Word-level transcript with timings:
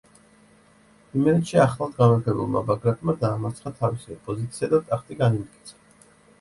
იმერეთში 1.19 1.59
ახლად 1.65 1.93
გამეფებულმა 1.99 2.65
ბაგრატმა 2.71 3.17
დაამარცხა 3.27 3.75
თავისი 3.85 4.17
ოპოზიცია 4.19 4.73
და 4.75 4.83
ტახტი 4.91 5.23
განიმტკიცა. 5.25 5.81